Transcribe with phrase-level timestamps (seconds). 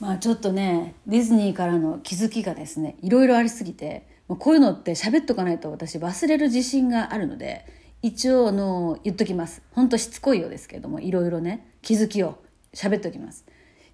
[0.00, 7.64] まあちょっとねディズニーからの気づきがですねいろいろありすぎてこういうのって喋っとかないと私忘れる自信があるので
[8.02, 9.62] 一応あの言っときます。
[9.72, 12.38] ほんとしつこいようですけどもいろいろね気づきを
[12.72, 13.44] 喋っときます。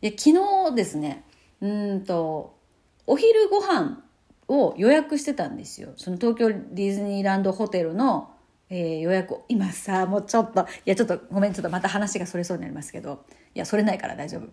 [0.03, 0.32] いや昨
[0.69, 1.25] 日ですね
[1.63, 2.59] うんと
[3.07, 4.03] お昼ご飯
[4.49, 5.95] を予約してたんですよ。
[5.97, 8.31] その東京ディズニーランドホテルの、
[8.69, 9.45] えー、予約を。
[9.49, 13.25] 今さもうちょっといやちょっとごめんちょっとまた話がそれそうになりますけど。
[13.55, 14.49] いやそれないから大丈夫。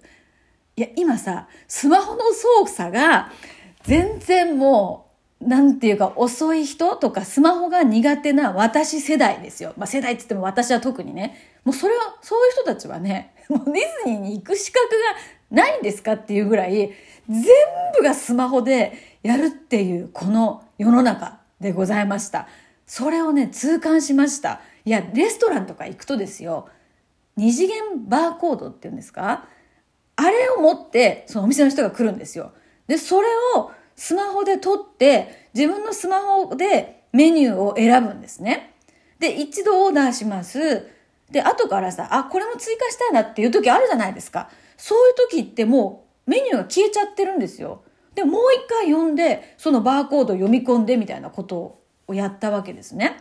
[0.76, 3.32] いや今さスマホの操作が
[3.84, 5.08] 全然も
[5.42, 9.74] うなんていうか遅い人とかスマホが苦手な私世代ですよ。
[9.76, 11.36] まあ世代って言っても私は特にね。
[11.64, 14.88] もうそれは、そういう人たちはね、 もうディズニーに行く資格
[15.52, 16.92] がないんですかっていうぐらい、
[17.30, 17.44] 全
[17.98, 22.48] 部がスマホでやるっていうこの世の中でございました。
[22.88, 24.62] それをね、痛感しました。
[24.86, 26.68] いや、レストランとか行くとですよ、
[27.38, 29.48] 二次元バーコードっていうんですか
[30.16, 32.54] あれを持って、そのお店の人が来るんですよ。
[32.88, 38.74] で、それをスマホで撮って、自分のスマホでメニューを選ぶんですね。
[39.20, 40.88] で、一度オーダーします。
[41.30, 44.50] で、後からさ、あ、これも追加したいなっていう時あるじゃないですか。
[44.78, 47.84] そういう時ってもうメニューが消えちゃってるんですよ。
[48.16, 53.18] で、もう一回読んで、そのバーコードを読み込んでみたいなことをやったわけですね。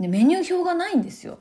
[0.00, 1.38] で、メニュー表がないんですよ。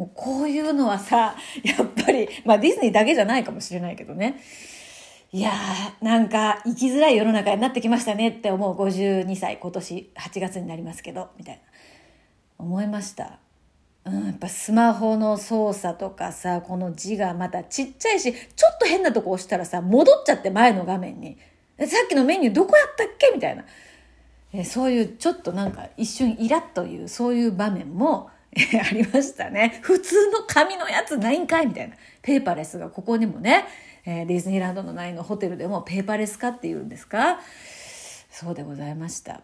[0.00, 4.40] もうこういうのはさ、 やっぱり、まあディズニーだけじゃないかもしれないけどね。
[5.30, 11.60] いやー、なんか生きづらい世の中になってきましたねって思う52歳、今年8月になりますけど、みたいな。
[12.56, 13.40] 思いました。
[14.06, 21.36] うん、やっぱスマホの操作とかさ、この字がまたちっちゃいし、ちょっと変なとこ押したらさ、戻っちゃって前の画面に。
[21.80, 23.32] さっきのメニューどこやったっけ？
[23.34, 23.66] みたいな。
[24.54, 28.30] えそういうちょっとなんか一瞬イラッというそういう場面も
[28.82, 29.78] ありましたね。
[29.82, 31.94] 普通の紙のやつないんかいみたいな。
[32.22, 33.64] ペーパーレスがここにもね、
[34.04, 37.40] えー、ディズニーランドの内のホテルでもペーパーレス化っていうんですか？
[38.32, 39.32] そうでございました。
[39.32, 39.40] は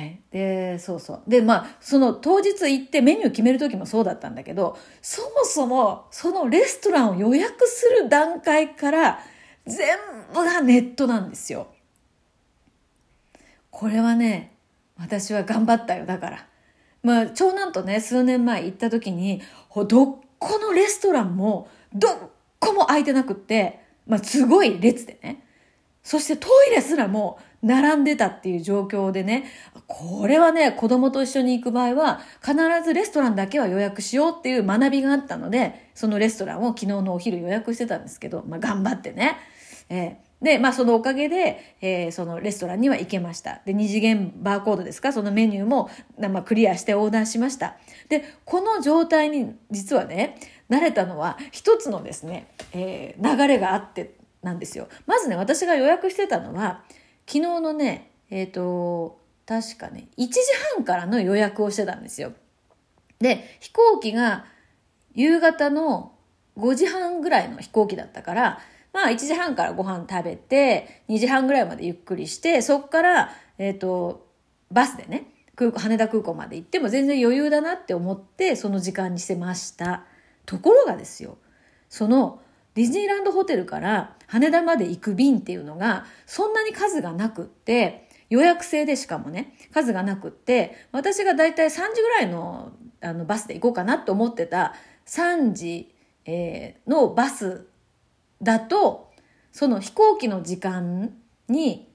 [0.00, 0.20] い。
[0.30, 1.22] で、そうそう。
[1.28, 9.20] で、まあ、その当日行ってメニュー決める時もそうだったんだけど、そもそもそのレストランを予約する段階から
[9.66, 9.86] 全
[10.32, 11.68] 部がネットなんですよ。
[13.70, 14.52] これはね、
[14.98, 16.06] 私は頑張ったよ。
[16.06, 16.46] だから。
[17.02, 19.42] まあ、長男とね、数年前行った時に、
[19.88, 22.12] どっこのレストランも、どっ
[22.58, 25.44] こも空いてなくって、まあ、すごい列でね。
[26.02, 29.44] そしてトイレすらも並んでたっていう状況でね、
[29.86, 39.36] これはね、子供と一緒に行く場合は、必ずレストランだけは予約しようっていう学びがあったので、そのレストランを昨日のお昼予約してたんですけど、まあ、頑張ってね。
[39.88, 43.60] えーで、まあそのおかげで、えー、そのレストランには行けました。
[43.66, 45.12] で、二次元バーコードですか？
[45.12, 47.76] そのメニューも、まあ、クリアしてオーダーしました。
[48.08, 50.36] で、この状態に実はね、
[50.70, 54.88] 慣れたのは一つのですね、えー、流れがあってなんですよ。
[55.06, 56.82] まずね、私が予約してたのは、
[57.26, 60.40] 昨日のね、えっ、ー、と、確かね、1時
[60.76, 62.32] 半からの予約をしてたんですよ。
[63.18, 64.46] で、飛行機が
[65.14, 66.12] 夕方の
[66.56, 68.60] 5時半ぐらいの飛行機だったから、
[68.92, 74.26] まあ1時半からご飯食べて、2時半ぐらいまでゆっくりして、そっから、えっ、ー、と、
[74.70, 80.04] バスでね、空港、羽田空港まで行っても全然余裕だなって思って、その時間にしてました。
[80.46, 81.38] ところがですよ、
[81.88, 82.40] その、
[82.74, 94.74] ディズニーランドホテルから羽田まで行く便っていうのが、そんなに数がなくって、予約制でしかもね、数がなくって、私がだいたい3時ぐらいのあのバスで行こうかなと思ってた
[95.06, 95.94] 3時、
[96.26, 97.66] えー、のバス
[98.42, 99.10] だと、
[99.52, 101.12] その飛行機の時間
[101.48, 101.88] に、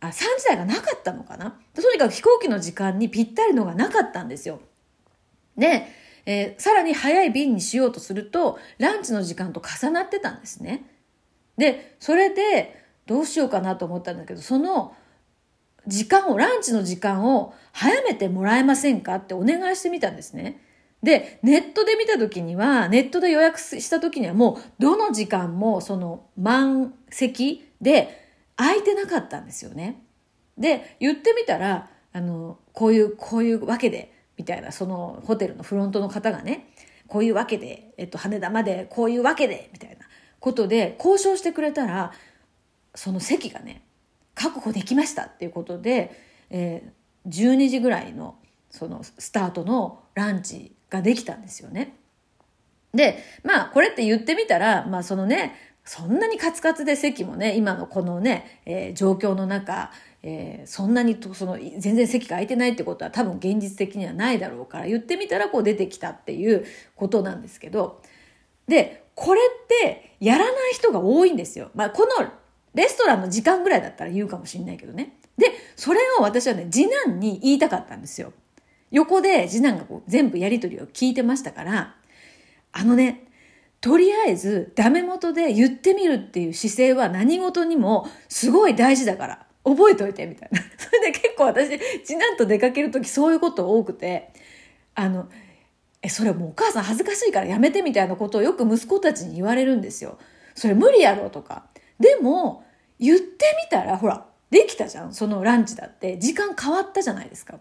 [0.00, 1.58] あ、3時台がなかったのかな？
[1.74, 4.60] とにかく飛行機の時間にぴったりのがなかったんですよ。
[5.56, 5.86] で、
[6.26, 10.84] えー、さらに早い便にしようとすると、ランチの時間と重なってたんですね。
[11.56, 14.94] で、それで、どうしようかなと思ったんだけど、その
[15.86, 19.14] 時間を、ランチの時間を早めてもらえませんか？
[19.16, 20.60] ってお願いしてみたんですね。
[21.02, 28.26] で、ネットで見た時には、ネットで予約した時にはもう、どの時間もその満席で
[28.56, 30.02] 空いてなかったんですよね。
[30.58, 36.72] で、言ってみたら、あの、こういう、こういうわけで、みたいな、そのホテルのフロントの方がね、
[37.08, 39.96] こういうわけで、えっと、羽田までこういうわけで、みたいな
[40.40, 42.12] ことで交渉してくれたら、
[42.94, 43.82] その席がね、
[44.34, 46.12] 確保できましたっていうことで、
[46.50, 48.36] えー、12時ぐらいの
[48.70, 51.96] そのスタートのランチができたんですよね。
[52.94, 55.54] で、まあ、これって言ってみたら、まあ、そのね、
[55.84, 59.92] そんなにカツカツで席もね、今のこのね、えー、状況の中、
[60.22, 66.64] えー、そんなにと、その、全然席が空いてないってことは多分現実的にはないだろうから、言ってみたらこう出てきたっていう
[66.96, 68.02] ことなんですけど、
[68.66, 71.70] で、これってやらない人が多いんですよ。
[71.74, 72.26] まあ、この
[72.74, 75.16] レストランの時間ぐらいだったら言うかもしれないけどね。
[75.38, 78.32] で、それを私はね、次男に言いたかったんですよ。
[78.90, 81.96] 横で次男がこう全部やりとりを聞いてましたから、
[82.72, 83.26] あのね、
[83.80, 90.60] とりあえずダメ元で言ってみるっていう姿勢は何事にもすごい大事だから、覚えておいて、みたいな。
[90.78, 94.30] それで結構私、次男と出かけるときそういうこと多くて、
[94.94, 95.28] あの、
[96.02, 100.18] え、それもうお母さん恥ずかしいからやめてみたいなことをよく息子たちに言われるんですよ。
[100.54, 101.66] それ無理やろとか。
[101.98, 102.64] でも、
[102.98, 105.12] 言ってみたら、ほら、できたじゃん。
[105.12, 106.18] そのランチだって。
[106.18, 107.58] 時間変わったじゃないですか。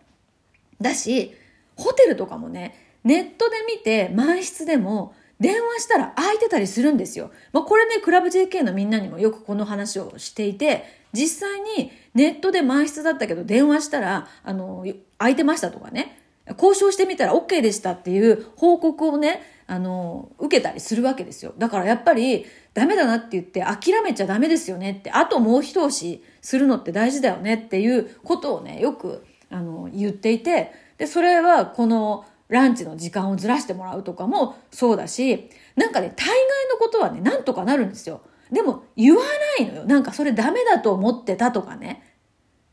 [0.82, 1.34] だし、
[1.76, 7.32] ホテルとかもね、ネットで見て満室でも電話したら空いてたりするんですよ。
[7.52, 14.86] まあ、これね、クラブ JK のみんなにもよくこの話をしていて、実際にネットで満室だったけど電話したら、あの、
[15.18, 16.20] 空いてましたとかね、
[16.58, 21.54] 交渉してみたら OK でしたっていう報告をね、あの、受けたりするわけですよ。
[21.58, 36.38] だからやっぱり、ダメだなって言って諦めちゃダメですよねって、あともう一押しするのって大事だよねっていうことをね、よく、あの、言っていて、で、それはこの、ランチの時間をずらしてもらうとかもそうだし、なんかね、大概
[36.70, 38.22] のことはね、なんとかなるんですよ。
[38.52, 39.24] でも、言わ
[39.58, 39.86] ないのよ。
[39.86, 42.04] なんかそれダメだと思ってたとかね。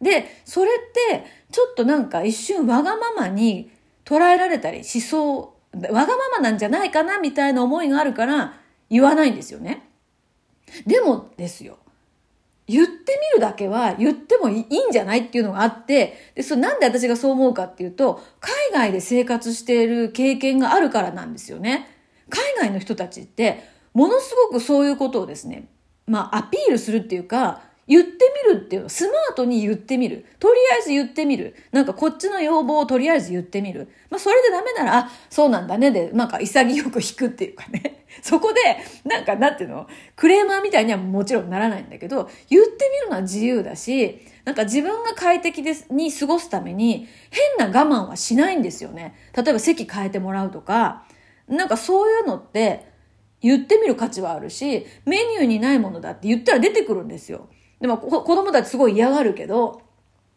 [0.00, 0.74] で、それっ
[1.10, 3.70] て、ちょっとなんか一瞬わがままに
[4.04, 8.54] 捉えられたりしそう、わがままなんじゃないかなみたいな思いがあるから
[8.90, 9.88] 言わないんですよね。
[10.86, 11.78] でもですよ。
[12.72, 21.86] 言ってみるだけは言ってもいいんじゃないっていうのがあって、で、それなんで私がそう思うかっていうと、海外で生活している経験があるからなんですよね。
[22.30, 25.68] 海外の人たちって、ものすごくそういうことをですね、
[26.06, 28.10] まあアピールするっていうか、言って
[28.48, 30.24] みるっていうの、スマートに言ってみる。
[30.38, 31.56] とりあえず言ってみる。
[31.72, 33.88] なんかこっちの要望をとりあえず言ってみる。
[34.08, 38.04] まあそれでダメなら、あ、そうなんだねで、なんか潔く引くっていうかね。
[38.22, 38.60] そこで、
[39.04, 47.08] なんかなんていうの、クレーマーみたいにはもちろんならないんだけど、言ってみるのは自由だし、なんか自分が快適ですに過ごすために、
[47.58, 49.14] 変な我慢はしないんですよね。
[49.34, 51.04] 例えば席変えてもらうとか、
[51.48, 52.92] なんかそういうのって、
[53.40, 57.48] 言ってみる価値はあるし、メニューにないものだって言ったら出てくるんですよ。
[57.82, 59.82] でも子供たちすごい嫌がるけど、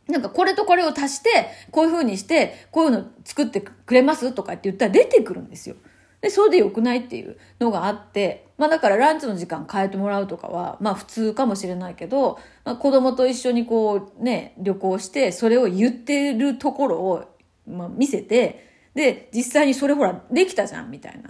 [0.08, 1.30] なんかこれとこれを足して、
[1.70, 5.76] こういう風にして、こういうの作ってくれますとかって言ったら出てくるんですよ。
[6.22, 17.26] で、それで良くないっていうのがあって、まあだからランチの時間変えてもらうとかは、まあ普通かもしれないけど、まあ、子供と一緒にこうね、旅行して、それを言ってるところを、
[17.68, 21.30] まあ、見せて、で、実際にそれほら、できたじゃん、みたいな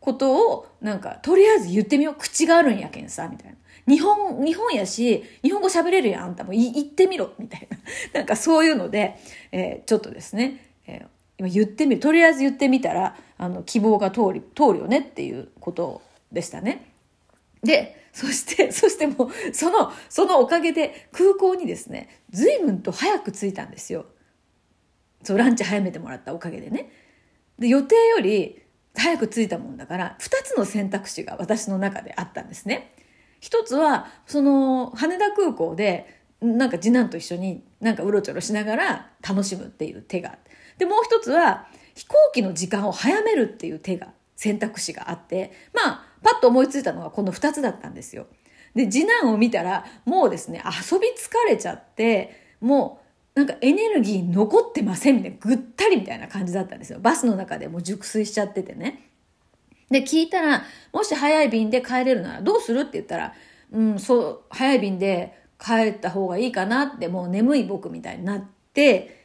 [0.00, 2.14] ことを、なんか、とりあえず言ってみよう。
[2.18, 3.56] 口があるんやけんさ、みたいな。
[3.86, 7.78] 日本、日本やし、日本語喋れるやん、あんたも言ってみろ、 みたいな。
[8.12, 9.16] なんかそういうので、
[9.52, 11.06] えー、ちょっとですね、えー、
[11.38, 12.00] 今言ってみる。
[12.00, 16.00] とりあえず言ってみたら、あの、希望が通り、通るよねっていうこと
[16.32, 16.86] でしたね。
[17.62, 24.06] で、そして、 そしてもう、その、そのおかげで空港にですね、随分と早く着いたんですよ。
[25.22, 26.90] そう、ランチ早めてもらったおかげでね。
[27.58, 28.62] で、予定より
[28.94, 32.92] 早く着いたもんだから、二つの選択肢が私の中であったんですね。
[33.44, 40.38] 一つは、その、羽田空港で、なんか次男と一緒になんかうろちょろしながら楽しむっていう手が。
[40.78, 48.28] で、もう一つは、飛行機の時間を早めるっていう手が、選択肢があって、まあ、パッと思いついたのがこの二つだったんですよ。
[48.74, 53.02] で、次男を見たら、もうですね、遊び疲れちゃって、も
[53.36, 56.98] う、なんかエネルギー残ってませんみたいな、ぐったりみたいな感じだったんですよ。
[56.98, 59.10] バスの中でもう熟睡しちゃっててね。
[59.90, 63.34] で、聞いたら、もし早い便で帰れるならどうするって言ったら、
[63.72, 69.22] うん、そう、早い便で帰った方がいいかなって、もう眠い僕みたいになって、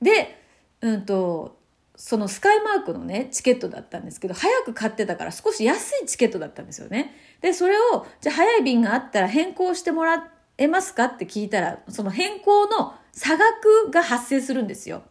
[0.00, 0.38] で、
[0.80, 1.58] うんと、
[1.96, 7.14] そのスカイマークのね、チケットだったんですけど、早く買ってたから少し安いチケットだったんですよね。
[7.40, 10.28] で、それを、じゃあ早い便があったら変更してもら
[10.58, 15.02] えますかって聞いたら、その変更の差額が発生するんですよ。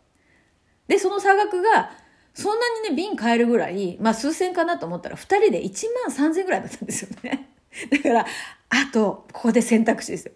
[0.88, 1.92] で、その差額が
[2.34, 7.50] そんなにね、瓶買えるぐらい、まあ数千かなと思ったら、二人で1万3千ぐらいだったんですよね。
[7.92, 8.26] だから、
[8.70, 10.32] あと、ここで選択肢ですよ。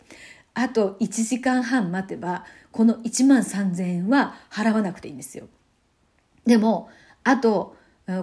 [0.53, 5.47] あと1時間半待てば、この1万3千円は払わなくていいんですよ。
[6.45, 6.89] でも、
[7.23, 7.75] あと、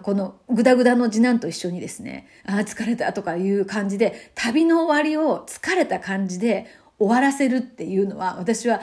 [0.03, 6.67] このグダグダの次男と一緒にですね、ああ、疲れたとかいう感じで、旅の終わりを疲れた感じで
[6.99, 8.81] 終わらせるっていうのは、私は、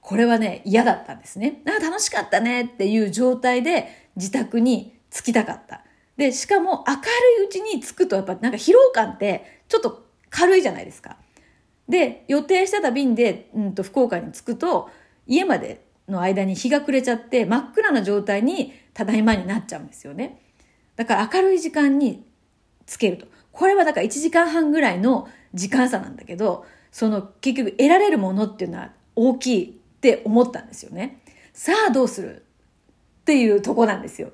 [0.00, 1.62] これはね、嫌だったんですね。
[1.64, 5.84] ああ、楽しかったねっていう状態で、自宅に着きたかった。
[6.16, 11.16] で、しかも明るいうちに着くとやっぱなんか疲労感ってちょっと軽いじゃないですか。
[11.88, 14.88] で、予定してた便で、うんと、福岡に着くと、
[15.26, 20.40] 家までの間に日が暮れちゃって真っ暗な状態にただいまになっちゃうんですよね。
[20.96, 22.24] だから明るい時間に
[22.86, 23.26] つけると。
[23.50, 31.22] これはだから1時間半ぐらいの時間差なんだけど、その結局得られるものっていうのは大きいって思ったんですよね。
[31.52, 32.44] さあどうする？
[33.22, 34.30] っていうとこなんですよ。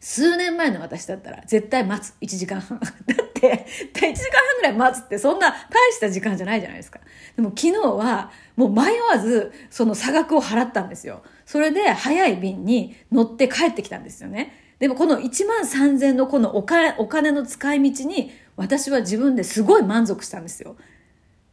[0.00, 2.14] 数年前の私だったら絶対待つ。
[2.20, 2.78] 1時間半。
[2.80, 7.00] だって、1時間半ぐらい待つってそんな大した時間じゃないじゃないですか。
[7.36, 11.22] でも昨日はもう迷わずその差額を払ったんですよ。
[11.46, 14.52] それで早い便に乗って帰ってきたんですよね。
[14.78, 20.76] でもこの1万3000のこのお金お金の使い道に私は自分ですごい満足したんですよ。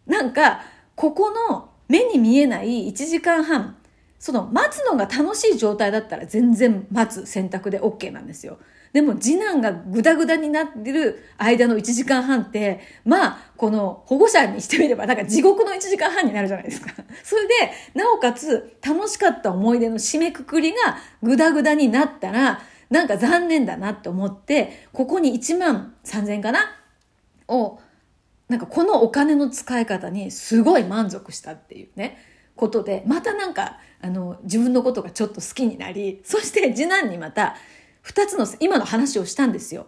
[0.05, 0.62] なんか、
[0.95, 3.77] ここの目に見えない1時間半、
[4.19, 8.59] その待つのが楽しい状態だったら全然待つ選択で OK なんですよ。
[8.91, 16.91] でも次男がグダグダになってる間の1時間半って、まあ、この保護者にしてみればなんか地獄の1時間半になるじゃないですか。
[17.23, 17.53] それで、
[17.93, 26.59] なおかつ楽しかった思い出の締めくくりがグダグダになったら、なんか残念だなって思って、ここに1万3000円かな？
[27.47, 27.79] を、
[28.47, 32.17] なんかこのお金の使い方にすごい満足したっていうね、
[32.60, 37.56] ことで、またなんか、あの、自分のことがちょっと好きになり、そして次男にまた、
[38.01, 39.88] 二つの、今の話をしたんですよ。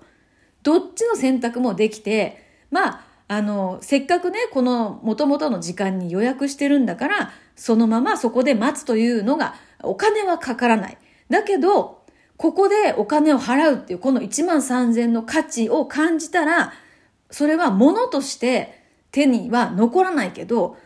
[0.64, 10.98] どっちの選択もできて、まあ、あの、せっかくね、この元々の時間に予約してるんだから、そのままそこで待つというのが、お金はかからない。
[11.30, 12.02] だけど、
[12.38, 16.74] ここでお金を払うっていうこの1万3000の価値を感じたら、
[17.30, 20.78] それは物として手には残らないけど、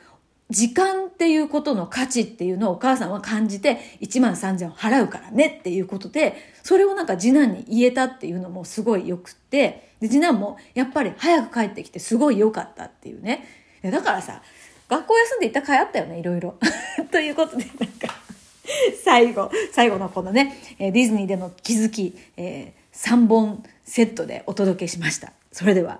[0.49, 13.47] 時間っていうことの価値っていうのをお母さんは感じて1万3000を払うからねっていうことで、それをなんか次男に言えたっていうのもすごい良くって、で次男もやっぱり早く帰ってきてすごい良かったっていうね。
[13.83, 14.41] だからさ、
[14.87, 16.59] 学校休んで行った甲斐あったよね、いろいろ。
[17.11, 18.07] ということで、なんか
[19.03, 25.33] 最後、最後のこのね、ディズニーでの気づき、えー、3本セットでお届けしました。
[25.51, 25.99] それでは。